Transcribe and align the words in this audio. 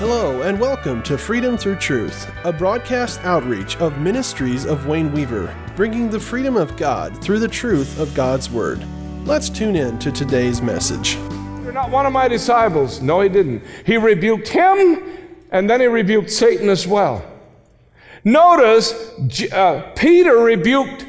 Hello, 0.00 0.40
and 0.40 0.58
welcome 0.58 1.02
to 1.02 1.18
Freedom 1.18 1.58
Through 1.58 1.76
Truth, 1.76 2.32
a 2.44 2.52
broadcast 2.54 3.20
outreach 3.20 3.76
of 3.76 3.98
Ministries 3.98 4.64
of 4.64 4.86
Wayne 4.86 5.12
Weaver, 5.12 5.54
bringing 5.76 6.08
the 6.08 6.18
freedom 6.18 6.56
of 6.56 6.74
God 6.78 7.22
through 7.22 7.38
the 7.38 7.46
truth 7.46 8.00
of 8.00 8.14
God's 8.14 8.48
Word. 8.48 8.82
Let's 9.26 9.50
tune 9.50 9.76
in 9.76 9.98
to 9.98 10.10
today's 10.10 10.62
message. 10.62 11.16
You're 11.62 11.72
not 11.72 11.90
one 11.90 12.06
of 12.06 12.14
my 12.14 12.28
disciples. 12.28 13.02
No, 13.02 13.20
he 13.20 13.28
didn't. 13.28 13.62
He 13.84 13.98
rebuked 13.98 14.48
him, 14.48 15.18
and 15.50 15.68
then 15.68 15.82
he 15.82 15.86
rebuked 15.86 16.30
Satan 16.30 16.70
as 16.70 16.86
well. 16.86 17.22
Notice 18.24 18.94
uh, 19.52 19.92
Peter 19.96 20.38
rebuked 20.38 21.04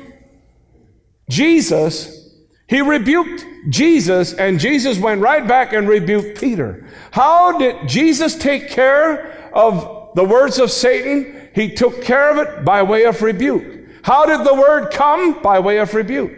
Jesus. 1.30 2.30
He 2.68 2.82
rebuked 2.82 3.46
Jesus, 3.70 4.34
and 4.34 4.59
Jesus 4.59 4.98
went 4.98 5.21
right 5.21 5.48
back 5.48 5.73
and 5.73 5.88
rebuked 5.88 6.39
Peter. 6.39 6.86
How 7.11 7.57
did 7.57 7.88
Jesus 7.88 8.36
take 8.36 8.70
care 8.70 9.50
of 9.54 10.14
the 10.15 10.24
words 10.24 10.57
of 10.60 10.71
Satan? 10.71 11.50
He 11.54 11.74
took 11.74 12.01
care 12.01 12.32
of 12.32 12.37
it 12.37 12.65
by 12.65 12.84
way 12.84 13.06
of 13.06 13.21
rebuke. 13.21 14.04
How 14.04 14.25
did 14.25 14.46
the 14.46 14.56
word 14.56 14.92
come? 14.92 15.42
By 15.42 15.60
way 15.60 15.78
of 15.78 15.93
rebuke. 15.93 16.32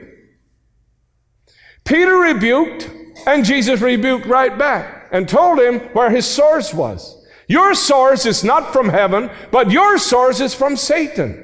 Peter 1.85 2.17
rebuked, 2.17 2.89
and 3.25 3.45
Jesus 3.45 3.81
rebuked 3.81 4.25
right 4.25 4.57
back 4.57 5.07
and 5.11 5.27
told 5.27 5.59
him 5.59 5.79
where 5.93 6.09
his 6.09 6.25
source 6.25 6.73
was. 6.73 7.25
Your 7.47 7.73
source 7.73 8.25
is 8.25 8.43
not 8.43 8.73
from 8.73 8.89
heaven, 8.89 9.29
but 9.51 9.71
your 9.71 9.97
source 9.97 10.39
is 10.39 10.53
from 10.53 10.75
Satan. 10.75 11.39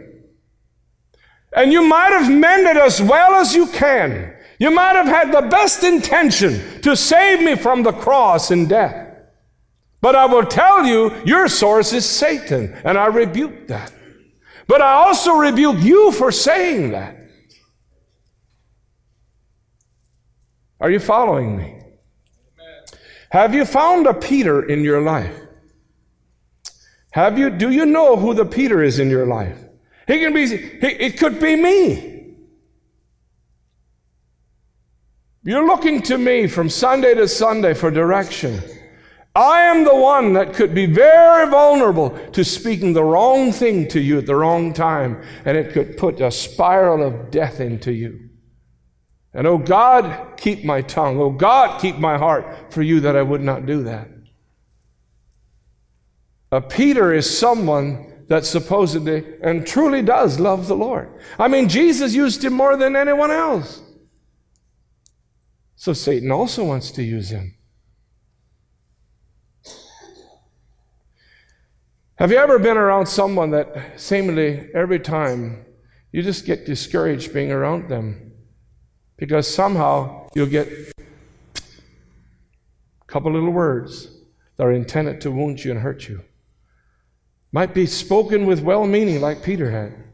And 1.56 1.72
you 1.72 1.84
might 1.84 2.12
have 2.12 2.32
mended 2.32 2.78
as 2.78 3.02
well 3.02 3.36
as 3.36 3.54
you 3.54 3.68
can. 3.68 4.36
You 4.60 4.72
might 4.72 4.96
have 4.96 5.08
had 5.08 5.32
the 5.32 5.48
best 5.48 5.84
intention 5.86 6.82
to 6.82 6.96
save 6.96 7.42
me 7.42 7.56
from 7.56 7.82
the 7.82 7.94
cross 7.94 8.52
and 8.52 8.68
death. 8.68 9.08
But 10.02 10.16
I 10.16 10.26
will 10.26 10.46
tell 10.46 10.86
you, 10.86 11.14
your 11.26 11.48
source 11.48 11.94
is 11.94 12.06
Satan, 12.06 12.74
and 12.84 12.98
I 12.98 13.08
rebuke 13.08 13.68
that. 13.68 13.94
But 14.68 14.82
I 14.82 14.94
also 14.94 15.34
rebuke 15.34 15.80
you 15.80 16.12
for 16.12 16.32
saying 16.32 16.92
that. 16.92 17.16
Are 20.82 20.92
you 20.92 21.00
following 21.00 21.58
me? 21.58 21.64
Amen. 21.66 23.00
Have 23.32 23.54
you 23.54 23.66
found 23.66 24.08
a 24.08 24.14
Peter 24.14 24.64
in 24.64 24.84
your 24.84 25.02
life? 25.02 25.36
Have 27.12 27.40
you, 27.40 27.50
do 27.50 27.72
you 27.72 27.86
know 27.86 28.16
who 28.16 28.34
the 28.34 28.46
Peter 28.46 28.84
is 28.84 29.00
in 29.00 29.10
your 29.10 29.26
life? 29.26 29.58
He 30.08 30.20
can 30.20 30.34
be, 30.34 30.48
he, 30.48 30.88
it 30.88 31.18
could 31.18 31.40
be 31.40 31.56
me. 31.56 32.09
You're 35.44 35.66
looking 35.66 36.02
to 36.04 36.18
me 36.18 36.48
from 36.48 36.70
Sunday 36.70 37.14
to 37.14 37.28
Sunday 37.28 37.74
for 37.74 37.90
direction. 37.90 38.62
I 39.34 39.62
am 39.62 39.86
the 39.86 39.96
one 39.96 40.34
that 40.34 40.54
could 40.54 40.76
be 40.76 40.86
very 40.86 41.50
vulnerable 41.50 42.10
to 42.32 42.44
speaking 42.44 42.92
the 42.92 43.04
wrong 43.04 43.54
thing 43.54 43.88
to 43.90 44.02
you 44.02 44.18
at 44.18 44.26
the 44.26 44.36
wrong 44.36 44.74
time, 44.74 45.24
and 45.46 45.56
it 45.58 45.72
could 45.72 45.96
put 45.98 46.20
a 46.20 46.30
spiral 46.30 47.02
of 47.02 47.32
death 47.32 47.62
into 47.62 47.94
you. 47.94 48.30
And 49.34 49.48
oh 49.48 49.58
God, 49.58 50.38
keep 50.38 50.66
my 50.66 50.82
tongue. 50.82 51.20
Oh 51.20 51.30
God, 51.30 51.80
keep 51.80 51.98
my 51.98 52.18
heart 52.18 52.74
for 52.74 52.82
you 52.82 53.00
that 53.02 53.16
I 53.16 53.22
would 53.22 53.42
not 53.42 53.66
do 53.66 53.84
that. 53.84 54.10
A 56.52 56.60
Peter 56.60 57.14
is 57.14 57.38
someone 57.38 58.26
that 58.28 58.46
supposedly 58.46 59.24
and 59.42 59.66
truly 59.66 60.02
does 60.02 60.40
love 60.40 60.68
the 60.68 60.76
Lord. 60.76 61.10
I 61.38 61.48
mean, 61.48 61.70
Jesus 61.70 62.14
used 62.14 62.44
him 62.44 62.54
more 62.54 62.76
than 62.76 62.96
anyone 62.96 63.32
else. 63.32 63.82
So 65.80 65.94
Satan 65.94 66.30
also 66.30 66.66
wants 66.66 66.92
to 66.92 67.02
use 67.02 67.30
him. 67.30 67.56
Have 72.16 72.32
you 72.32 72.38
ever 72.38 72.60
been 72.60 72.76
around 72.76 73.06
someone 73.06 73.52
that 73.52 73.98
seemingly 73.98 74.70
every 74.76 75.00
time 75.00 75.66
you 76.12 76.22
just 76.22 76.46
get 76.46 76.66
discouraged 76.66 77.34
being 77.34 77.50
around 77.50 77.88
them? 77.88 78.34
Because 79.16 79.48
somehow 79.48 80.28
you'll 80.36 80.48
get 80.48 80.68
a 81.48 81.72
couple 83.08 83.32
little 83.32 83.52
words 83.52 84.10
that 84.58 84.66
are 84.66 84.74
intended 84.74 85.22
to 85.22 85.32
wound 85.32 85.64
you 85.64 85.72
and 85.72 85.80
hurt 85.80 86.10
you. 86.10 86.26
Might 87.54 87.74
be 87.74 87.86
spoken 87.86 88.46
with 88.46 88.60
well 88.60 88.86
meaning, 88.86 89.22
like 89.22 89.42
Peter 89.42 89.72
had. 89.72 90.09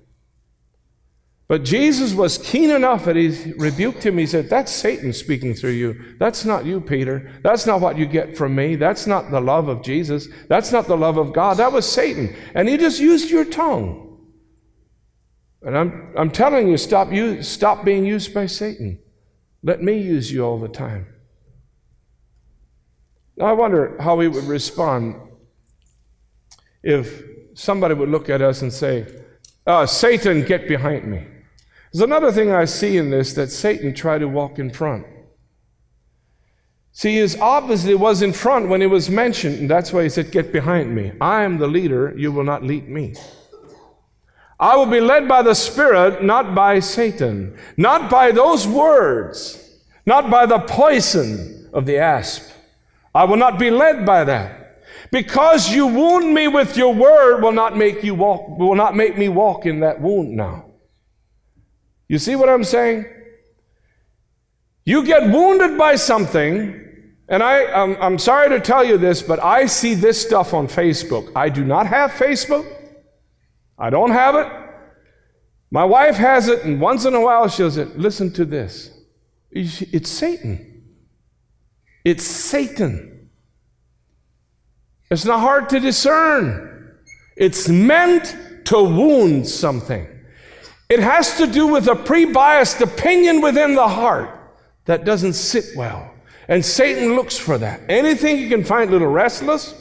But 1.47 1.63
Jesus 1.63 2.13
was 2.13 2.39
keen 2.39 2.71
enough 2.71 3.05
that 3.05 3.15
he 3.15 3.53
rebuked 3.53 4.03
him. 4.03 4.17
He 4.17 4.25
said, 4.25 4.49
That's 4.49 4.71
Satan 4.71 5.13
speaking 5.13 5.53
through 5.53 5.71
you. 5.71 6.15
That's 6.17 6.43
not 6.43 6.65
you, 6.65 6.81
Peter. 6.81 7.31
That's 7.43 7.67
not 7.67 7.81
what 7.81 7.97
you 7.97 8.07
get 8.07 8.35
from 8.35 8.55
me. 8.55 8.75
That's 8.75 9.05
not 9.05 9.29
the 9.29 9.39
love 9.39 9.67
of 9.67 9.83
Jesus. 9.83 10.27
That's 10.47 10.71
not 10.71 10.87
the 10.87 10.97
love 10.97 11.17
of 11.17 11.33
God. 11.33 11.57
That 11.57 11.71
was 11.71 11.87
Satan. 11.87 12.35
And 12.55 12.67
he 12.67 12.77
just 12.77 12.99
used 12.99 13.29
your 13.29 13.45
tongue. 13.45 14.01
And 15.61 15.77
I'm, 15.77 16.13
I'm 16.17 16.31
telling 16.31 16.67
you, 16.67 16.77
stop, 16.77 17.11
you, 17.11 17.43
stop 17.43 17.85
being 17.85 18.05
used 18.05 18.33
by 18.33 18.47
Satan. 18.47 18.99
Let 19.61 19.83
me 19.83 19.99
use 19.99 20.31
you 20.31 20.43
all 20.43 20.59
the 20.59 20.67
time. 20.67 21.07
Now, 23.37 23.47
I 23.47 23.53
wonder 23.53 23.97
how 23.99 24.15
we 24.15 24.27
would 24.27 24.45
respond 24.45 25.15
if 26.81 27.23
somebody 27.53 27.93
would 27.93 28.09
look 28.09 28.29
at 28.29 28.41
us 28.41 28.61
and 28.61 28.73
say, 28.73 29.05
oh, 29.67 29.85
Satan, 29.85 30.43
get 30.43 30.67
behind 30.67 31.05
me. 31.05 31.25
There's 31.95 32.03
another 32.03 32.33
thing 32.33 32.51
I 32.51 32.65
see 32.65 32.97
in 32.97 33.09
this 33.09 33.31
that 33.35 33.49
Satan 33.51 33.93
tried 33.93 34.17
to 34.17 34.27
walk 34.27 34.59
in 34.59 34.69
front. 34.69 35.05
See, 36.91 37.21
he 37.21 37.39
obviously 37.39 37.95
was 37.95 38.21
in 38.21 38.33
front 38.33 38.67
when 38.67 38.81
he 38.81 38.87
was 38.87 39.09
mentioned, 39.09 39.59
and 39.59 39.69
that's 39.69 39.93
why 39.93 40.03
he 40.03 40.09
said, 40.09 40.29
Get 40.29 40.51
behind 40.51 40.93
me. 40.93 41.13
I 41.21 41.43
am 41.43 41.57
the 41.57 41.69
leader, 41.69 42.13
you 42.17 42.33
will 42.33 42.43
not 42.43 42.63
lead 42.63 42.89
me. 42.89 43.15
I 44.59 44.75
will 44.75 44.87
be 44.87 44.99
led 44.99 45.29
by 45.29 45.41
the 45.41 45.53
Spirit, 45.53 46.21
not 46.21 46.53
by 46.53 46.81
Satan, 46.81 47.57
not 47.77 48.11
by 48.11 48.33
those 48.33 48.67
words, 48.67 49.79
not 50.05 50.29
by 50.29 50.45
the 50.45 50.59
poison 50.59 51.69
of 51.71 51.85
the 51.85 51.97
asp. 51.97 52.43
I 53.13 53.23
will 53.23 53.37
not 53.37 53.57
be 53.57 53.71
led 53.71 54.05
by 54.05 54.25
that. 54.25 54.83
Because 55.13 55.73
you 55.73 55.87
wound 55.87 56.33
me 56.33 56.49
with 56.49 56.75
your 56.75 56.93
word 56.93 57.41
will 57.41 57.53
not 57.53 57.77
make 57.77 58.03
you 58.03 58.15
walk, 58.15 58.59
will 58.59 58.75
not 58.75 58.97
make 58.97 59.17
me 59.17 59.29
walk 59.29 59.65
in 59.65 59.79
that 59.79 60.01
wound 60.01 60.31
now. 60.35 60.64
You 62.07 62.19
see 62.19 62.35
what 62.35 62.49
I'm 62.49 62.63
saying? 62.63 63.05
You 64.85 65.03
get 65.03 65.31
wounded 65.31 65.77
by 65.77 65.95
something, 65.95 66.81
and 67.27 67.41
I, 67.41 67.65
I'm, 67.65 67.99
I'm 68.01 68.19
sorry 68.19 68.49
to 68.49 68.59
tell 68.59 68.83
you 68.83 68.97
this, 68.97 69.23
but 69.23 69.43
I 69.43 69.65
see 69.65 69.95
this 69.95 70.21
stuff 70.21 70.53
on 70.53 70.67
Facebook. 70.67 71.31
I 71.35 71.49
do 71.49 71.63
not 71.63 71.87
have 71.87 72.11
Facebook. 72.11 72.71
I 73.79 73.89
don't 73.89 74.11
have 74.11 74.35
it. 74.35 74.47
My 75.71 75.83
wife 75.83 76.15
has 76.15 76.47
it, 76.47 76.63
and 76.63 76.79
once 76.79 77.05
in 77.05 77.15
a 77.15 77.21
while 77.21 77.49
she'll 77.49 77.71
say, 77.71 77.85
Listen 77.95 78.31
to 78.33 78.45
this. 78.45 78.91
It's 79.51 80.09
Satan. 80.09 80.83
It's 82.03 82.23
Satan. 82.23 83.29
It's 85.09 85.25
not 85.25 85.39
hard 85.39 85.69
to 85.69 85.79
discern. 85.79 86.97
It's 87.35 87.67
meant 87.67 88.35
to 88.65 88.83
wound 88.83 89.47
something. 89.47 90.07
It 90.89 90.99
has 90.99 91.37
to 91.37 91.47
do 91.47 91.67
with 91.67 91.87
a 91.87 91.95
pre 91.95 92.25
biased 92.25 92.81
opinion 92.81 93.41
within 93.41 93.75
the 93.75 93.87
heart 93.87 94.29
that 94.85 95.05
doesn't 95.05 95.33
sit 95.33 95.75
well. 95.75 96.11
And 96.47 96.63
Satan 96.63 97.15
looks 97.15 97.37
for 97.37 97.57
that. 97.57 97.81
Anything 97.89 98.37
he 98.37 98.49
can 98.49 98.63
find 98.63 98.89
a 98.89 98.93
little 98.93 99.07
restless, 99.07 99.73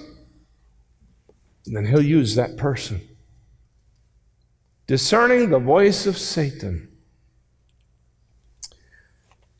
then 1.67 1.87
he'll 1.87 2.03
use 2.03 2.35
that 2.37 2.57
person. 2.57 3.03
Discerning 4.87 5.51
the 5.51 5.59
voice 5.59 6.07
of 6.07 6.17
Satan. 6.17 6.89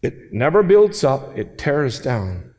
It 0.03 0.33
never 0.33 0.63
builds 0.63 1.03
up, 1.03 1.37
it 1.37 1.57
tears 1.57 1.99
down. 1.99 2.55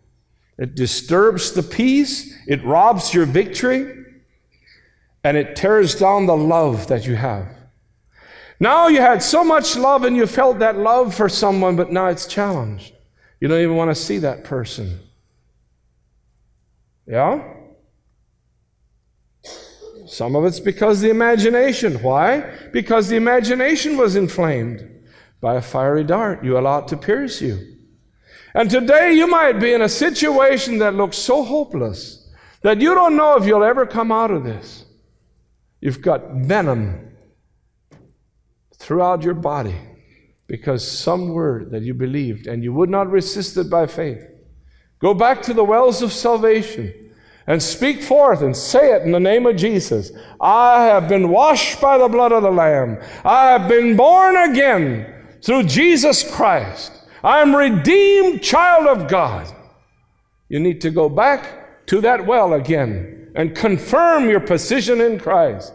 It 0.57 0.73
disturbs 0.73 1.51
the 1.51 1.61
peace, 1.61 2.33
it 2.47 2.63
robs 2.63 3.13
your 3.13 3.25
victory, 3.25 4.05
and 5.23 5.37
it 5.37 5.55
tears 5.55 5.95
down 5.95 6.25
the 6.25 6.37
love 6.37 6.87
that 6.87 7.05
you 7.05 7.15
have. 7.15 7.54
Now 8.59 8.87
you 8.87 9.01
had 9.01 9.21
so 9.21 9.43
much 9.43 9.75
love 9.75 10.03
and 10.03 10.15
you 10.15 10.27
felt 10.27 10.59
that 10.59 10.77
love 10.77 11.13
for 11.13 11.27
someone, 11.27 11.75
but 11.75 11.91
now 11.91 12.07
it's 12.07 12.25
challenged. 12.25 12.93
You 13.39 13.47
don't 13.47 13.61
even 13.61 13.75
want 13.75 13.91
to 13.91 13.95
see 13.95 14.17
that 14.19 14.43
person. 14.43 14.99
Yeah? 17.05 17.43
Some 20.07 20.35
of 20.35 20.45
it's 20.45 20.59
because 20.59 21.01
the 21.01 21.09
imagination. 21.09 22.01
Why? 22.01 22.41
Because 22.71 23.07
the 23.07 23.15
imagination 23.15 23.97
was 23.97 24.15
inflamed 24.15 24.89
by 25.41 25.55
a 25.55 25.61
fiery 25.61 26.03
dart 26.03 26.43
you 26.43 26.57
allowed 26.57 26.87
to 26.89 26.97
pierce 26.97 27.41
you. 27.41 27.75
And 28.53 28.69
today 28.69 29.13
you 29.13 29.27
might 29.27 29.59
be 29.59 29.73
in 29.73 29.81
a 29.81 29.89
situation 29.89 30.77
that 30.77 30.95
looks 30.95 31.17
so 31.17 31.43
hopeless 31.43 32.29
that 32.61 32.79
you 32.79 32.95
don't 32.95 33.17
know 33.17 33.35
if 33.35 33.45
you'll 33.45 33.63
ever 33.63 33.85
come 33.85 34.11
out 34.11 34.31
of 34.31 34.43
this. 34.43 34.85
You've 35.81 36.01
got 36.01 36.31
venom 36.31 37.04
throughout 38.85 39.23
your 39.23 39.33
body 39.33 39.75
because 40.45 40.87
some 40.87 41.29
word 41.29 41.71
that 41.71 41.81
you 41.81 41.91
believed 41.91 42.45
and 42.45 42.63
you 42.63 42.71
would 42.71 42.89
not 42.89 43.09
resist 43.09 43.57
it 43.57 43.67
by 43.67 43.87
faith. 43.87 44.23
Go 44.99 45.15
back 45.15 45.41
to 45.41 45.55
the 45.55 45.63
wells 45.63 46.03
of 46.03 46.13
salvation. 46.13 46.93
and 47.47 47.61
speak 47.61 48.01
forth 48.01 48.41
and 48.41 48.57
say 48.57 48.91
it 48.95 49.03
in 49.03 49.11
the 49.11 49.19
name 49.19 49.45
of 49.45 49.55
Jesus. 49.55 50.11
I 50.41 50.85
have 50.85 51.07
been 51.07 51.29
washed 51.29 51.79
by 51.79 51.97
the 51.99 52.07
blood 52.07 52.31
of 52.31 52.41
the 52.41 52.51
Lamb. 52.51 52.97
I 53.23 53.51
have 53.51 53.69
been 53.69 53.95
born 53.95 54.35
again 54.49 55.05
through 55.43 55.63
Jesus 55.63 56.23
Christ. 56.35 56.91
I'm 57.23 57.55
redeemed 57.55 58.41
child 58.41 58.87
of 58.87 59.07
God. 59.07 59.45
You 60.49 60.59
need 60.59 60.81
to 60.81 60.89
go 60.89 61.07
back 61.07 61.85
to 61.87 62.01
that 62.01 62.25
well 62.25 62.53
again 62.53 63.31
and 63.35 63.55
confirm 63.55 64.27
your 64.27 64.39
position 64.39 64.99
in 64.99 65.19
Christ. 65.19 65.71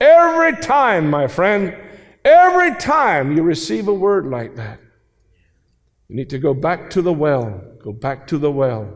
Every 0.00 0.54
time, 0.60 1.08
my 1.08 1.26
friend, 1.26 1.74
every 2.24 2.74
time 2.76 3.36
you 3.36 3.42
receive 3.42 3.88
a 3.88 3.94
word 3.94 4.26
like 4.26 4.56
that, 4.56 4.80
you 6.08 6.16
need 6.16 6.30
to 6.30 6.38
go 6.38 6.54
back 6.54 6.90
to 6.90 7.02
the 7.02 7.12
well. 7.12 7.62
Go 7.82 7.92
back 7.92 8.26
to 8.28 8.38
the 8.38 8.50
well. 8.50 8.92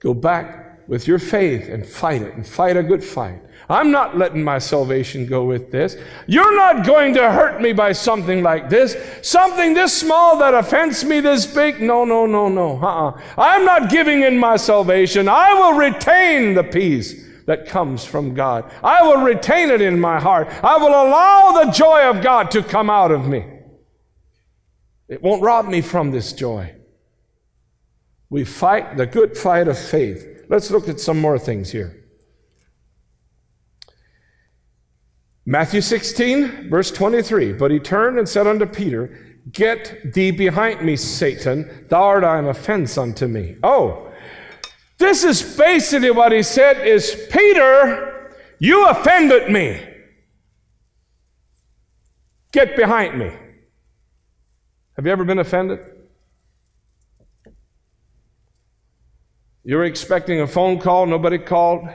Go 0.00 0.14
back 0.14 0.88
with 0.88 1.06
your 1.06 1.18
faith 1.18 1.68
and 1.68 1.86
fight 1.86 2.22
it 2.22 2.34
and 2.34 2.46
fight 2.46 2.76
a 2.76 2.82
good 2.82 3.04
fight. 3.04 3.40
I'm 3.68 3.92
not 3.92 4.18
letting 4.18 4.42
my 4.42 4.58
salvation 4.58 5.26
go 5.26 5.44
with 5.44 5.70
this. 5.70 5.96
You're 6.26 6.56
not 6.56 6.84
going 6.84 7.14
to 7.14 7.30
hurt 7.30 7.62
me 7.62 7.72
by 7.72 7.92
something 7.92 8.42
like 8.42 8.68
this. 8.68 8.96
Something 9.22 9.74
this 9.74 9.96
small 9.96 10.36
that 10.38 10.54
offends 10.54 11.04
me 11.04 11.20
this 11.20 11.46
big. 11.46 11.80
No, 11.80 12.04
no, 12.04 12.26
no, 12.26 12.48
no. 12.48 12.80
Uh-uh. 12.82 13.20
I'm 13.38 13.64
not 13.64 13.88
giving 13.88 14.22
in 14.22 14.36
my 14.36 14.56
salvation. 14.56 15.28
I 15.28 15.54
will 15.54 15.74
retain 15.74 16.54
the 16.54 16.64
peace 16.64 17.29
that 17.50 17.66
comes 17.66 18.04
from 18.04 18.32
God. 18.32 18.70
I 18.80 19.02
will 19.02 19.24
retain 19.24 19.70
it 19.70 19.80
in 19.80 19.98
my 19.98 20.20
heart. 20.20 20.46
I 20.62 20.76
will 20.76 20.90
allow 20.90 21.64
the 21.64 21.72
joy 21.72 22.08
of 22.08 22.22
God 22.22 22.48
to 22.52 22.62
come 22.62 22.88
out 22.88 23.10
of 23.10 23.26
me. 23.26 23.44
It 25.08 25.20
won't 25.20 25.42
rob 25.42 25.66
me 25.66 25.80
from 25.80 26.12
this 26.12 26.32
joy. 26.32 26.76
We 28.28 28.44
fight 28.44 28.96
the 28.96 29.04
good 29.04 29.36
fight 29.36 29.66
of 29.66 29.76
faith. 29.76 30.44
Let's 30.48 30.70
look 30.70 30.88
at 30.88 31.00
some 31.00 31.20
more 31.20 31.40
things 31.40 31.72
here. 31.72 32.04
Matthew 35.44 35.80
16, 35.80 36.70
verse 36.70 36.92
23. 36.92 37.54
But 37.54 37.72
he 37.72 37.80
turned 37.80 38.16
and 38.16 38.28
said 38.28 38.46
unto 38.46 38.64
Peter, 38.64 39.40
Get 39.50 40.14
thee 40.14 40.30
behind 40.30 40.82
me, 40.82 40.94
Satan. 40.94 41.86
Thou 41.88 42.00
art 42.00 42.22
an 42.22 42.46
offense 42.46 42.96
unto 42.96 43.26
me. 43.26 43.56
Oh, 43.64 44.09
this 45.00 45.24
is 45.24 45.42
basically 45.56 46.10
what 46.10 46.30
he 46.30 46.42
said 46.42 46.86
is, 46.86 47.26
Peter, 47.32 48.36
you 48.60 48.86
offended 48.86 49.50
me. 49.50 49.80
Get 52.52 52.76
behind 52.76 53.18
me. 53.18 53.32
Have 54.96 55.06
you 55.06 55.12
ever 55.12 55.24
been 55.24 55.38
offended? 55.38 55.80
You 59.64 59.76
were 59.76 59.84
expecting 59.84 60.40
a 60.40 60.46
phone 60.46 60.78
call, 60.78 61.06
nobody 61.06 61.38
called. 61.38 61.88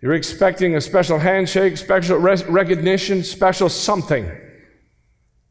You're 0.00 0.14
expecting 0.14 0.74
a 0.74 0.80
special 0.80 1.18
handshake, 1.18 1.76
special 1.76 2.18
recognition, 2.18 3.22
special 3.22 3.68
something, 3.68 4.30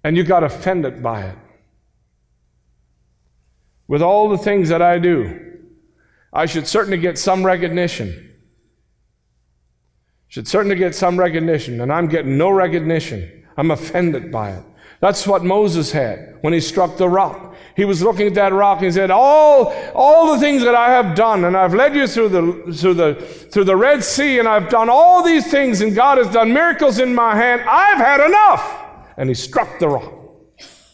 and 0.03 0.17
you 0.17 0.23
got 0.23 0.43
offended 0.43 1.01
by 1.01 1.21
it. 1.23 1.37
With 3.87 4.01
all 4.01 4.29
the 4.29 4.37
things 4.37 4.69
that 4.69 4.81
I 4.81 4.99
do, 4.99 5.48
I 6.31 6.45
should 6.45 6.67
certainly 6.67 6.97
get 6.97 7.17
some 7.17 7.45
recognition. 7.45 8.25
Should 10.27 10.47
certainly 10.47 10.75
get 10.75 10.93
some 10.93 11.19
recognition, 11.19 11.81
and 11.81 11.91
I'm 11.91 12.07
getting 12.07 12.37
no 12.37 12.49
recognition. 12.51 13.47
I'm 13.57 13.71
offended 13.71 14.31
by 14.31 14.51
it. 14.51 14.63
That's 15.01 15.25
what 15.25 15.43
Moses 15.43 15.91
had 15.91 16.37
when 16.41 16.53
he 16.53 16.59
struck 16.59 16.97
the 16.97 17.07
rock. 17.07 17.55
He 17.75 17.85
was 17.85 18.01
looking 18.01 18.27
at 18.27 18.33
that 18.33 18.51
rock 18.51 18.79
and 18.79 18.87
he 18.87 18.91
said, 18.91 19.11
All, 19.11 19.73
all 19.95 20.33
the 20.33 20.39
things 20.39 20.63
that 20.63 20.75
I 20.75 20.91
have 20.91 21.15
done, 21.15 21.45
and 21.45 21.55
I've 21.55 21.73
led 21.73 21.95
you 21.95 22.05
through 22.05 22.29
the, 22.29 22.73
through, 22.73 22.93
the, 22.95 23.15
through 23.15 23.63
the 23.63 23.77
Red 23.77 24.03
Sea, 24.03 24.39
and 24.39 24.47
I've 24.47 24.69
done 24.69 24.89
all 24.89 25.23
these 25.23 25.49
things, 25.49 25.79
and 25.81 25.95
God 25.95 26.17
has 26.17 26.29
done 26.29 26.53
miracles 26.53 26.99
in 26.99 27.15
my 27.15 27.35
hand. 27.35 27.61
I've 27.61 27.97
had 27.97 28.25
enough. 28.25 29.15
And 29.17 29.29
he 29.29 29.35
struck 29.35 29.79
the 29.79 29.87
rock. 29.87 30.13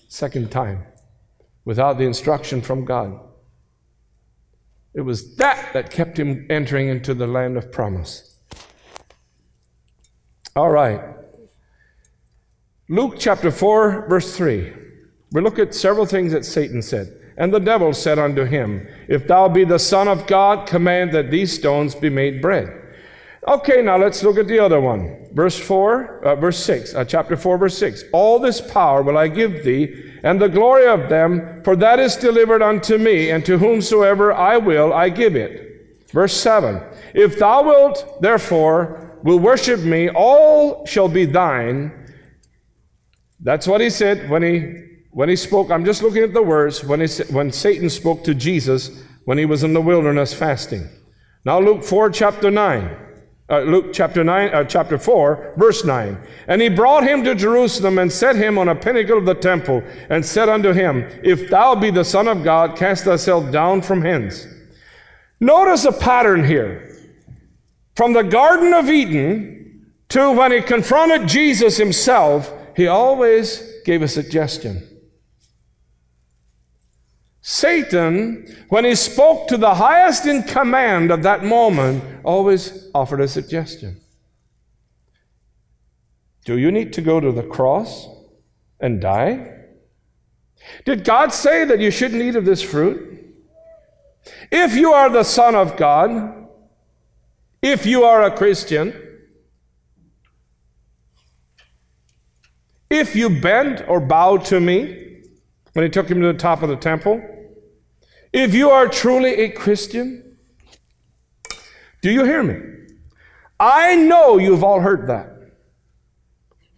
Second 0.07 0.51
time, 0.51 0.85
without 1.65 1.97
the 1.97 2.05
instruction 2.05 2.61
from 2.61 2.85
God. 2.85 3.19
It 4.95 5.01
was 5.01 5.35
that 5.35 5.73
that 5.73 5.91
kept 5.91 6.17
him 6.17 6.47
entering 6.49 6.87
into 6.87 7.13
the 7.13 7.27
land 7.27 7.57
of 7.57 7.71
promise. 7.71 8.39
All 10.55 10.69
right. 10.69 11.01
Luke 12.87 13.15
chapter 13.17 13.51
4, 13.51 14.07
verse 14.07 14.37
3. 14.37 14.73
We 15.31 15.41
look 15.41 15.59
at 15.59 15.75
several 15.75 16.05
things 16.05 16.31
that 16.31 16.45
Satan 16.45 16.81
said. 16.81 17.21
And 17.37 17.53
the 17.53 17.59
devil 17.59 17.91
said 17.91 18.17
unto 18.17 18.45
him, 18.45 18.87
If 19.09 19.27
thou 19.27 19.49
be 19.49 19.65
the 19.65 19.79
Son 19.79 20.07
of 20.07 20.25
God, 20.27 20.65
command 20.65 21.11
that 21.11 21.29
these 21.29 21.51
stones 21.53 21.93
be 21.93 22.09
made 22.09 22.41
bread. 22.41 22.84
Okay, 23.47 23.81
now 23.81 23.97
let's 23.97 24.23
look 24.23 24.37
at 24.37 24.47
the 24.47 24.59
other 24.59 24.81
one. 24.81 25.27
Verse 25.33 25.59
4, 25.59 26.25
uh, 26.25 26.35
verse 26.35 26.57
6, 26.63 26.95
uh, 26.95 27.05
chapter 27.05 27.37
4, 27.37 27.57
verse 27.57 27.77
6. 27.77 28.05
All 28.11 28.39
this 28.39 28.59
power 28.59 29.03
will 29.03 29.17
I 29.17 29.27
give 29.27 29.63
thee, 29.63 30.13
and 30.23 30.41
the 30.41 30.49
glory 30.49 30.87
of 30.87 31.09
them, 31.09 31.61
for 31.63 31.75
that 31.75 31.99
is 31.99 32.15
delivered 32.15 32.61
unto 32.61 32.97
me, 32.97 33.29
and 33.29 33.45
to 33.45 33.57
whomsoever 33.57 34.33
I 34.33 34.57
will, 34.57 34.93
I 34.93 35.09
give 35.09 35.35
it. 35.35 36.09
Verse 36.11 36.33
7. 36.33 36.81
If 37.13 37.37
thou 37.37 37.63
wilt, 37.63 38.21
therefore, 38.21 39.19
will 39.23 39.39
worship 39.39 39.81
me, 39.81 40.09
all 40.09 40.85
shall 40.85 41.09
be 41.09 41.25
thine 41.25 42.05
that's 43.45 43.67
what 43.67 43.79
he 43.79 43.91
said 43.91 44.29
when 44.29 44.41
he 44.41 44.83
when 45.11 45.29
he 45.29 45.35
spoke. 45.35 45.69
I'm 45.69 45.85
just 45.85 46.01
looking 46.01 46.23
at 46.23 46.33
the 46.33 46.41
words 46.41 46.83
when 46.83 46.99
he 46.99 47.07
when 47.31 47.51
Satan 47.51 47.89
spoke 47.89 48.23
to 48.23 48.33
Jesus 48.33 49.03
when 49.25 49.37
he 49.37 49.45
was 49.45 49.63
in 49.63 49.73
the 49.73 49.81
wilderness 49.81 50.33
fasting. 50.33 50.89
Now 51.45 51.59
Luke 51.59 51.83
4 51.83 52.09
chapter 52.09 52.49
9. 52.49 53.04
Uh, 53.47 53.59
Luke 53.59 53.93
chapter 53.93 54.23
9, 54.23 54.53
uh, 54.53 54.63
chapter 54.63 54.97
4, 54.97 55.53
verse 55.55 55.85
9. 55.85 56.17
And 56.47 56.61
he 56.61 56.69
brought 56.69 57.03
him 57.03 57.23
to 57.25 57.35
Jerusalem 57.35 57.99
and 57.99 58.11
set 58.11 58.35
him 58.35 58.57
on 58.57 58.69
a 58.69 58.75
pinnacle 58.75 59.19
of 59.19 59.25
the 59.25 59.35
temple 59.35 59.83
and 60.09 60.25
said 60.25 60.49
unto 60.49 60.73
him, 60.73 61.07
If 61.23 61.51
thou 61.51 61.75
be 61.75 61.91
the 61.91 62.03
Son 62.03 62.27
of 62.27 62.43
God, 62.43 62.75
cast 62.75 63.03
thyself 63.03 63.51
down 63.51 63.83
from 63.83 64.01
hence. 64.01 64.47
Notice 65.39 65.85
a 65.85 65.91
pattern 65.91 66.43
here. 66.43 66.91
From 67.95 68.13
the 68.13 68.23
Garden 68.23 68.73
of 68.73 68.89
Eden 68.89 69.55
to 70.09 70.31
when 70.31 70.51
he 70.51 70.61
confronted 70.61 71.27
Jesus 71.27 71.77
himself, 71.77 72.51
he 72.75 72.87
always 72.87 73.81
gave 73.85 74.01
a 74.01 74.07
suggestion. 74.07 74.87
Satan, 77.47 78.55
when 78.69 78.85
he 78.85 78.95
spoke 78.95 79.47
to 79.49 79.57
the 79.57 79.75
highest 79.75 80.25
in 80.25 80.41
command 80.41 81.11
of 81.11 81.21
that 81.21 81.43
moment, 81.43 82.03
always 82.23 82.89
offered 82.95 83.21
a 83.21 83.27
suggestion. 83.27 84.01
Do 86.43 86.57
you 86.57 86.71
need 86.71 86.91
to 86.93 87.01
go 87.01 87.19
to 87.19 87.31
the 87.31 87.43
cross 87.43 88.07
and 88.79 88.99
die? 88.99 89.51
Did 90.85 91.03
God 91.03 91.31
say 91.31 91.65
that 91.65 91.79
you 91.79 91.91
shouldn't 91.91 92.23
eat 92.23 92.35
of 92.35 92.45
this 92.45 92.63
fruit? 92.63 93.35
If 94.51 94.75
you 94.75 94.93
are 94.93 95.11
the 95.11 95.21
Son 95.21 95.53
of 95.53 95.77
God, 95.77 96.47
if 97.61 97.85
you 97.85 98.05
are 98.05 98.23
a 98.23 98.35
Christian, 98.35 98.93
If 102.89 103.15
you 103.15 103.29
bend 103.41 103.83
or 103.87 103.99
bow 103.99 104.37
to 104.37 104.59
me, 104.61 105.23
when 105.73 105.83
he 105.83 105.89
took 105.89 106.09
him 106.09 106.21
to 106.21 106.27
the 106.27 106.37
top 106.37 106.63
of 106.63 106.69
the 106.69 106.77
temple, 106.77 107.34
if 108.35 108.53
you 108.53 108.69
are 108.69 108.89
truly 108.89 109.33
a 109.35 109.49
Christian, 109.49 110.37
do 112.01 112.11
you 112.11 112.25
hear 112.25 112.43
me? 112.43 112.59
I 113.57 113.95
know 113.95 114.37
you've 114.37 114.61
all 114.61 114.81
heard 114.81 115.07
that. 115.07 115.31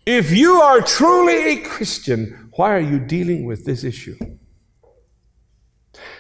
If 0.06 0.32
you 0.32 0.62
are 0.62 0.82
truly 0.82 1.54
a 1.54 1.56
Christian, 1.64 2.52
why 2.56 2.76
are 2.76 2.80
you 2.80 3.00
dealing 3.00 3.46
with 3.46 3.66
this 3.66 3.84
issue? 3.84 4.16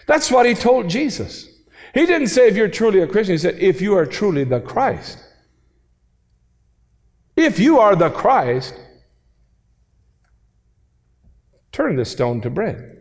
That's 0.08 0.32
what 0.32 0.48
he 0.48 0.56
told 0.56 0.90
Jesus. 0.90 1.48
He 1.94 2.08
didn't 2.08 2.30
say 2.30 2.48
if 2.48 2.56
you're 2.56 2.68
truly 2.68 3.02
a 3.02 3.08
Christian, 3.08 3.36
he 3.36 3.38
said 3.38 3.60
if 3.60 3.80
you 3.80 3.96
are 3.96 4.08
truly 4.08 4.44
the 4.44 4.60
Christ. 4.60 5.20
If 7.36 7.60
you 7.60 7.78
are 7.78 7.96
the 7.96 8.10
Christ, 8.10 8.74
turn 11.72 11.96
this 11.96 12.10
stone 12.10 12.42
to 12.42 12.50
bread. 12.50 12.97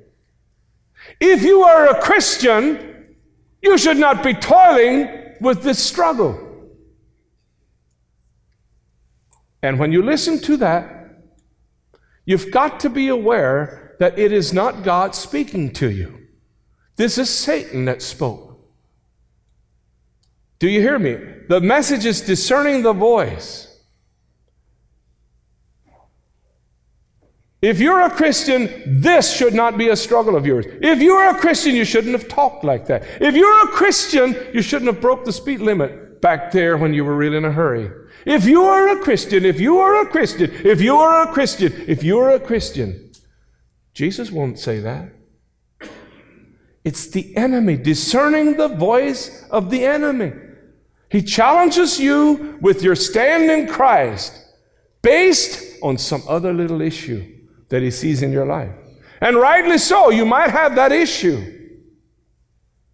If 1.21 1.43
you 1.43 1.63
are 1.63 1.89
a 1.89 2.01
Christian, 2.01 3.17
you 3.63 3.79
should 3.79 3.97
not 3.97 4.23
be 4.23 4.35
toiling 4.35 5.35
with 5.41 5.63
this 5.63 5.83
struggle. 5.83 6.43
And 9.63 9.79
when 9.79 9.93
you 9.93 10.03
listen 10.03 10.39
to 10.43 10.57
that, 10.59 11.23
you've 12.25 12.51
got 12.51 12.81
to 12.81 12.91
be 12.91 13.09
aware 13.09 13.97
that 13.99 14.19
it 14.19 14.33
is 14.33 14.53
not 14.53 14.85
God 14.85 15.15
speaking 15.15 15.73
to 15.75 15.91
you. 15.91 16.27
This 16.97 17.19
is 17.19 17.31
Satan 17.31 17.85
that 17.87 18.03
spoke. 18.03 18.59
Do 20.59 20.69
you 20.69 20.81
hear 20.81 20.99
me? 20.99 21.19
The 21.49 21.61
message 21.61 22.07
is 22.07 22.21
discerning 22.21 22.83
the 22.83 22.93
voice. 22.93 23.75
If 27.66 27.80
you're 27.80 28.02
a 28.02 28.11
Christian, 28.11 28.70
this 28.87 29.37
should 29.37 29.52
not 29.52 29.76
be 29.76 29.88
a 29.88 29.96
struggle 29.96 30.37
of 30.37 30.46
yours. 30.46 30.66
If 30.80 31.02
you're 31.02 31.30
a 31.30 31.35
Christian, 31.37 31.75
you 31.75 31.85
shouldn't 31.85 32.12
have 32.12 32.28
talked 32.28 32.62
like 32.62 32.87
that. 32.87 33.02
If 33.20 33.35
you're 33.35 33.64
a 33.64 33.73
Christian, 33.73 34.37
you 34.54 34.62
shouldn't 34.62 34.87
have 34.87 35.00
broke 35.00 35.25
the 35.25 35.32
speed 35.32 35.58
limit 35.58 36.20
back 36.20 36.52
there 36.52 36.76
when 36.76 36.94
you 36.94 37.04
were 37.04 37.16
really 37.16 37.38
in 37.38 37.44
a 37.44 37.50
hurry. 37.50 37.90
If 38.25 38.44
you 38.44 38.62
are 38.62 38.96
a 38.96 39.02
Christian, 39.02 39.44
if 39.44 39.58
you 39.58 39.78
are 39.78 40.00
a 40.02 40.06
Christian, 40.06 40.49
if 40.64 40.80
you 40.80 40.96
are 40.96 41.28
a 41.28 41.32
Christian, 41.32 41.73
if 41.88 42.04
you 42.04 42.20
are 42.20 42.30
a 42.30 42.38
Christian, 42.38 43.11
Jesus 43.94 44.30
won't 44.30 44.61
say 44.61 44.78
that. 44.78 45.11
It's 46.85 47.08
the 47.08 47.37
enemy, 47.37 47.76
discerning 47.76 48.56
the 48.58 48.68
voice 48.68 49.44
of 49.50 49.70
the 49.70 49.85
enemy. 49.85 50.35
He 51.11 51.20
challenges 51.20 51.99
you 51.99 52.58
with 52.61 52.85
your 52.85 52.94
stand 52.94 53.50
in 53.50 53.66
Christ 53.66 54.40
based 55.02 55.82
on 55.82 55.99
some 55.99 56.23
other 56.28 56.52
little 56.52 56.80
issue 56.80 57.32
that 57.68 57.82
he 57.82 57.90
sees 57.90 58.23
in 58.23 58.32
your 58.32 58.46
life. 58.46 58.73
And 59.20 59.37
rightly 59.37 59.78
so, 59.78 60.11
you 60.11 60.25
might 60.25 60.50
have 60.50 60.76
that 60.76 60.92
issue. 60.92 61.54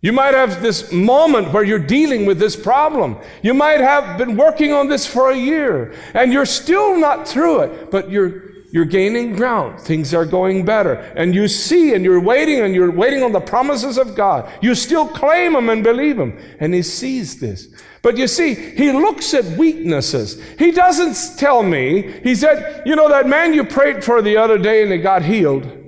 You 0.02 0.12
might 0.12 0.34
have 0.34 0.62
this 0.62 0.90
moment 0.90 1.52
where 1.52 1.62
you're 1.62 1.78
dealing 1.78 2.26
with 2.26 2.40
this 2.40 2.56
problem. 2.56 3.16
You 3.40 3.54
might 3.54 3.80
have 3.80 4.18
been 4.18 4.36
working 4.36 4.72
on 4.72 4.88
this 4.88 5.06
for 5.06 5.30
a 5.30 5.36
year 5.36 5.94
and 6.14 6.32
you're 6.32 6.46
still 6.46 6.98
not 6.98 7.28
through 7.28 7.60
it, 7.60 7.90
but 7.92 8.10
you're, 8.10 8.50
you're 8.72 8.84
gaining 8.84 9.36
ground. 9.36 9.80
Things 9.80 10.12
are 10.12 10.26
going 10.26 10.64
better. 10.64 10.94
And 10.94 11.32
you 11.36 11.46
see 11.46 11.94
and 11.94 12.04
you're 12.04 12.20
waiting 12.20 12.60
and 12.60 12.74
you're 12.74 12.90
waiting 12.90 13.22
on 13.22 13.30
the 13.30 13.40
promises 13.40 13.96
of 13.96 14.16
God. 14.16 14.52
You 14.60 14.74
still 14.74 15.06
claim 15.06 15.52
them 15.52 15.68
and 15.68 15.84
believe 15.84 16.16
them. 16.16 16.36
And 16.58 16.74
He 16.74 16.82
sees 16.82 17.38
this. 17.38 17.68
But 18.02 18.18
you 18.18 18.26
see, 18.26 18.54
He 18.54 18.90
looks 18.90 19.32
at 19.32 19.44
weaknesses. 19.56 20.42
He 20.58 20.72
doesn't 20.72 21.38
tell 21.38 21.62
me, 21.62 22.20
He 22.22 22.34
said, 22.34 22.82
you 22.84 22.96
know, 22.96 23.08
that 23.08 23.28
man 23.28 23.54
you 23.54 23.64
prayed 23.64 24.04
for 24.04 24.20
the 24.20 24.36
other 24.36 24.58
day 24.58 24.82
and 24.82 24.92
he 24.92 24.98
got 24.98 25.22
healed. 25.22 25.78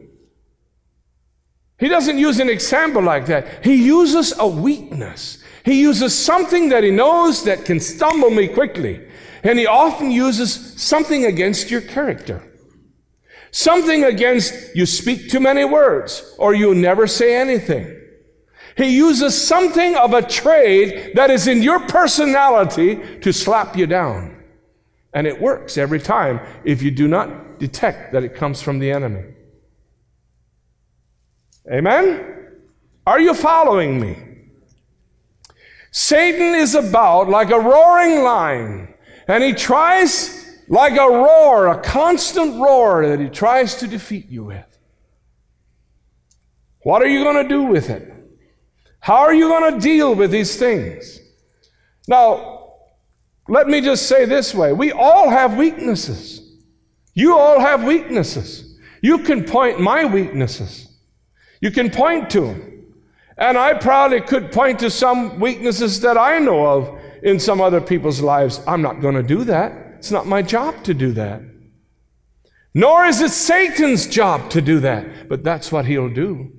He 1.79 1.89
doesn't 1.89 2.19
use 2.19 2.39
an 2.39 2.49
example 2.49 3.03
like 3.03 3.27
that. 3.27 3.65
He 3.65 3.85
uses 3.85 4.33
a 4.39 4.47
weakness. 4.47 5.43
He 5.65 5.81
uses 5.81 6.17
something 6.17 6.69
that 6.69 6.85
he 6.85 6.91
knows 6.91 7.45
that 7.45 7.65
can 7.65 7.81
stumble 7.81 8.31
me 8.31 8.49
quickly. 8.49 9.07
And 9.43 9.59
he 9.59 9.67
often 9.67 10.11
uses 10.11 10.81
something 10.81 11.27
against 11.27 11.71
your 11.71 11.81
character. 11.81 12.43
Something 13.51 14.05
against 14.05 14.75
you 14.75 14.87
speak 14.87 15.31
too 15.31 15.41
many 15.41 15.65
words 15.65 16.35
or 16.39 16.55
you 16.55 16.75
never 16.75 17.07
say 17.07 17.37
anything. 17.37 18.04
He 18.77 18.97
uses 18.97 19.41
something 19.41 19.97
of 19.97 20.15
a 20.15 20.23
trade 20.23 21.13
that 21.15 21.31
is 21.31 21.47
in 21.47 21.63
your 21.63 21.81
personality 21.81 23.19
to 23.21 23.33
slap 23.33 23.77
you 23.77 23.87
down. 23.87 24.43
And 25.13 25.27
it 25.27 25.41
works 25.41 25.79
every 25.79 26.01
time 26.01 26.41
if 26.65 26.83
you 26.83 26.91
do 26.91 27.07
not 27.07 27.61
detect 27.61 28.13
that 28.13 28.25
it 28.25 28.35
comes 28.35 28.61
from 28.61 28.81
the 28.81 28.91
enemy. 28.91 29.35
Amen? 31.73 32.35
Are 33.07 33.21
you 33.21 33.33
following 33.35 34.01
me? 34.01 34.19
Satan 35.93 36.57
is 36.57 36.75
about 36.75 37.29
like 37.29 37.51
a 37.51 37.61
roaring 37.61 38.25
lion, 38.25 38.93
and 39.29 39.45
he 39.45 39.53
tries 39.53 40.59
like 40.69 40.95
a 40.95 41.09
roar, 41.09 41.69
a 41.69 41.81
constant 41.81 42.61
roar 42.61 43.07
that 43.07 43.21
he 43.21 43.29
tries 43.29 43.77
to 43.77 43.87
defeat 43.87 44.29
you 44.29 44.45
with. 44.45 44.79
What 46.83 47.03
are 47.03 47.07
you 47.07 47.23
going 47.23 47.43
to 47.43 47.49
do 47.49 47.63
with 47.63 47.91
it? 47.91 48.14
How 49.05 49.17
are 49.17 49.35
you 49.35 49.49
going 49.49 49.75
to 49.75 49.79
deal 49.79 50.15
with 50.15 50.31
these 50.31 50.57
things? 50.57 51.21
Now, 52.09 52.77
let 53.47 53.67
me 53.67 53.83
just 53.83 54.09
say 54.09 54.25
this 54.25 54.55
way 54.55 54.73
we 54.73 54.93
all 54.93 55.29
have 55.29 55.59
weaknesses. 55.59 56.41
You 57.13 57.37
all 57.37 57.61
have 57.61 57.85
weaknesses. 57.85 58.79
You 59.03 59.19
can 59.19 59.45
point 59.45 59.79
my 59.79 60.07
weaknesses. 60.07 60.89
You 61.61 61.71
can 61.71 61.91
point 61.91 62.31
to 62.31 62.41
them. 62.41 62.95
And 63.37 63.59
I 63.59 63.75
probably 63.75 64.23
could 64.23 64.51
point 64.51 64.79
to 64.79 64.89
some 64.89 65.39
weaknesses 65.39 66.01
that 66.01 66.17
I 66.17 66.39
know 66.39 66.67
of 66.67 66.99
in 67.23 67.39
some 67.39 67.61
other 67.61 67.83
people's 67.83 68.23
lives. 68.23 68.63
I'm 68.67 68.81
not 68.81 69.03
going 69.03 69.17
to 69.17 69.23
do 69.23 69.45
that. 69.45 69.97
It's 69.99 70.13
not 70.13 70.27
my 70.27 70.41
job 70.41 70.83
to 70.85 70.95
do 70.95 71.13
that. 71.13 71.43
Nor 72.73 73.05
is 73.05 73.21
it 73.21 73.33
Satan's 73.33 74.07
job 74.07 74.49
to 74.49 74.63
do 74.63 74.81
that. 74.81 75.29
But 75.29 75.45
that's 75.45 75.71
what 75.71 75.85
he'll 75.85 76.09
do. 76.09 76.54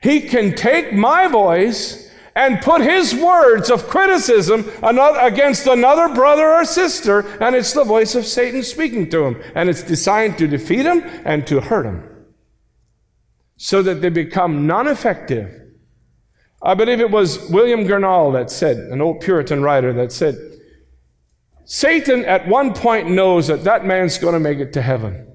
He 0.00 0.20
can 0.20 0.54
take 0.54 0.92
my 0.92 1.26
voice 1.28 2.08
and 2.34 2.60
put 2.60 2.80
his 2.80 3.14
words 3.14 3.68
of 3.68 3.88
criticism 3.88 4.64
against 4.82 5.66
another 5.66 6.14
brother 6.14 6.48
or 6.48 6.64
sister, 6.64 7.20
and 7.42 7.56
it's 7.56 7.72
the 7.72 7.82
voice 7.82 8.14
of 8.14 8.24
Satan 8.24 8.62
speaking 8.62 9.10
to 9.10 9.24
him. 9.24 9.42
And 9.56 9.68
it's 9.68 9.82
designed 9.82 10.38
to 10.38 10.46
defeat 10.46 10.86
him 10.86 11.02
and 11.24 11.46
to 11.48 11.60
hurt 11.60 11.84
him 11.84 12.08
so 13.56 13.82
that 13.82 14.00
they 14.00 14.08
become 14.08 14.66
non 14.66 14.86
effective. 14.86 15.52
I 16.62 16.74
believe 16.74 17.00
it 17.00 17.10
was 17.10 17.50
William 17.50 17.84
Gurnall 17.84 18.32
that 18.32 18.50
said, 18.50 18.76
an 18.76 19.00
old 19.00 19.20
Puritan 19.20 19.62
writer, 19.62 19.92
that 19.92 20.12
said, 20.12 20.36
Satan 21.64 22.24
at 22.24 22.48
one 22.48 22.72
point 22.72 23.10
knows 23.10 23.48
that 23.48 23.64
that 23.64 23.84
man's 23.84 24.16
going 24.16 24.34
to 24.34 24.40
make 24.40 24.58
it 24.58 24.72
to 24.72 24.82
heaven. 24.82 25.27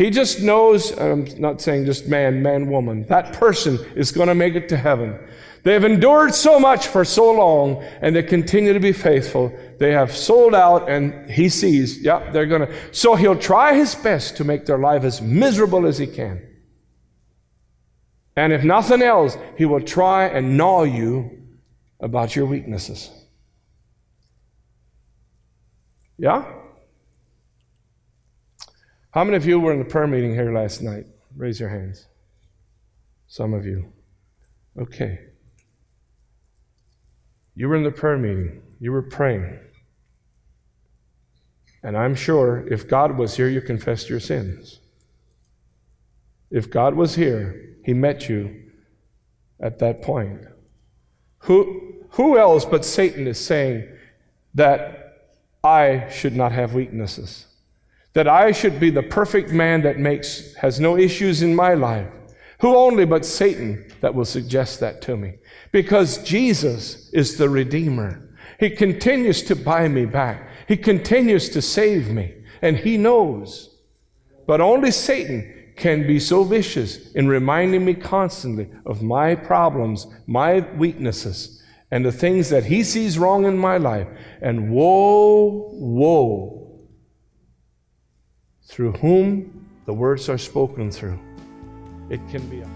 He 0.00 0.08
just 0.08 0.40
knows, 0.40 0.98
I'm 0.98 1.26
not 1.38 1.60
saying 1.60 1.84
just 1.84 2.08
man, 2.08 2.42
man, 2.42 2.70
woman, 2.70 3.04
that 3.08 3.34
person 3.34 3.78
is 3.94 4.12
going 4.12 4.28
to 4.28 4.34
make 4.34 4.54
it 4.54 4.66
to 4.70 4.76
heaven. 4.78 5.18
They've 5.62 5.84
endured 5.84 6.34
so 6.34 6.58
much 6.58 6.86
for 6.86 7.04
so 7.04 7.30
long 7.30 7.82
and 8.00 8.16
they 8.16 8.22
continue 8.22 8.72
to 8.72 8.80
be 8.80 8.94
faithful. 8.94 9.52
They 9.78 9.92
have 9.92 10.16
sold 10.16 10.54
out 10.54 10.88
and 10.88 11.30
he 11.30 11.50
sees, 11.50 12.00
yeah, 12.00 12.30
they're 12.30 12.46
going 12.46 12.66
to. 12.66 12.74
So 12.92 13.14
he'll 13.14 13.36
try 13.36 13.74
his 13.74 13.94
best 13.94 14.38
to 14.38 14.44
make 14.44 14.64
their 14.64 14.78
life 14.78 15.04
as 15.04 15.20
miserable 15.20 15.86
as 15.86 15.98
he 15.98 16.06
can. 16.06 16.48
And 18.36 18.54
if 18.54 18.64
nothing 18.64 19.02
else, 19.02 19.36
he 19.58 19.66
will 19.66 19.82
try 19.82 20.28
and 20.28 20.56
gnaw 20.56 20.84
you 20.84 21.46
about 22.00 22.34
your 22.34 22.46
weaknesses. 22.46 23.10
Yeah? 26.16 26.59
How 29.12 29.24
many 29.24 29.36
of 29.36 29.46
you 29.46 29.58
were 29.58 29.72
in 29.72 29.80
the 29.80 29.84
prayer 29.84 30.06
meeting 30.06 30.34
here 30.34 30.52
last 30.52 30.82
night? 30.82 31.06
Raise 31.36 31.58
your 31.58 31.68
hands. 31.68 32.06
Some 33.26 33.54
of 33.54 33.66
you. 33.66 33.92
Okay. 34.78 35.20
You 37.56 37.68
were 37.68 37.76
in 37.76 37.82
the 37.82 37.90
prayer 37.90 38.16
meeting. 38.16 38.62
You 38.78 38.92
were 38.92 39.02
praying. 39.02 39.58
And 41.82 41.96
I'm 41.96 42.14
sure 42.14 42.66
if 42.70 42.86
God 42.86 43.18
was 43.18 43.36
here, 43.36 43.48
you 43.48 43.60
confessed 43.60 44.08
your 44.08 44.20
sins. 44.20 44.78
If 46.50 46.70
God 46.70 46.94
was 46.94 47.14
here, 47.14 47.76
he 47.84 47.94
met 47.94 48.28
you 48.28 48.70
at 49.58 49.78
that 49.80 50.02
point. 50.02 50.40
Who, 51.40 52.04
who 52.10 52.38
else 52.38 52.64
but 52.64 52.84
Satan 52.84 53.26
is 53.26 53.38
saying 53.38 53.88
that 54.54 55.32
I 55.64 56.08
should 56.10 56.36
not 56.36 56.52
have 56.52 56.74
weaknesses? 56.74 57.46
That 58.12 58.28
I 58.28 58.52
should 58.52 58.80
be 58.80 58.90
the 58.90 59.02
perfect 59.02 59.50
man 59.50 59.82
that 59.82 59.98
makes, 59.98 60.54
has 60.56 60.80
no 60.80 60.96
issues 60.96 61.42
in 61.42 61.54
my 61.54 61.74
life? 61.74 62.08
Who 62.60 62.76
only 62.76 63.04
but 63.06 63.24
Satan 63.24 63.90
that 64.00 64.14
will 64.14 64.24
suggest 64.24 64.80
that 64.80 65.00
to 65.02 65.16
me? 65.16 65.34
Because 65.72 66.22
Jesus 66.22 67.10
is 67.12 67.36
the 67.36 67.48
Redeemer. 67.48 68.28
He 68.58 68.70
continues 68.70 69.42
to 69.44 69.56
buy 69.56 69.88
me 69.88 70.04
back. 70.04 70.48
He 70.68 70.76
continues 70.76 71.48
to 71.50 71.62
save 71.62 72.10
me. 72.10 72.34
And 72.60 72.76
He 72.76 72.98
knows. 72.98 73.78
But 74.46 74.60
only 74.60 74.90
Satan 74.90 75.72
can 75.76 76.06
be 76.06 76.20
so 76.20 76.44
vicious 76.44 77.12
in 77.12 77.26
reminding 77.26 77.84
me 77.84 77.94
constantly 77.94 78.68
of 78.84 79.02
my 79.02 79.34
problems, 79.34 80.06
my 80.26 80.60
weaknesses, 80.76 81.62
and 81.90 82.04
the 82.04 82.12
things 82.12 82.50
that 82.50 82.66
he 82.66 82.84
sees 82.84 83.18
wrong 83.18 83.46
in 83.46 83.56
my 83.56 83.78
life. 83.78 84.06
And 84.42 84.70
woe, 84.70 85.70
woe, 85.72 86.69
through 88.70 88.92
whom 88.92 89.66
the 89.86 89.92
words 89.92 90.28
are 90.28 90.38
spoken 90.38 90.90
through. 90.90 91.18
It 92.08 92.20
can 92.30 92.46
be. 92.48 92.60
A- 92.60 92.70